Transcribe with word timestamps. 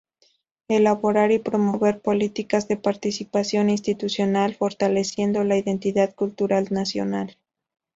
Elaborar 0.67 1.31
y 1.31 1.37
promover 1.37 2.01
políticas 2.01 2.67
de 2.67 2.75
participación 2.75 3.69
institucional 3.69 4.55
fortaleciendo 4.55 5.43
la 5.43 5.57
identidad 5.57 6.15
cultural 6.15 6.67
nacional. 6.71 7.37